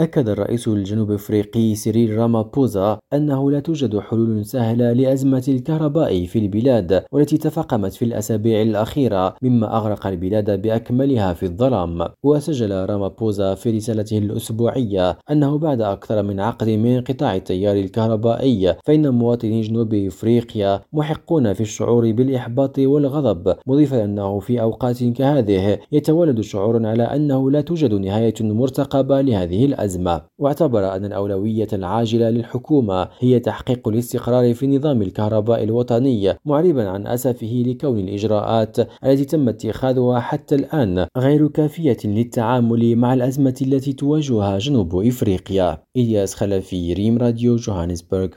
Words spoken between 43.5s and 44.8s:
التي تواجهها